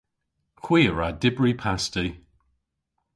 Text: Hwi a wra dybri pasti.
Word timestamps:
Hwi 0.63 0.79
a 0.89 0.91
wra 0.93 1.07
dybri 1.21 1.51
pasti. 1.61 2.05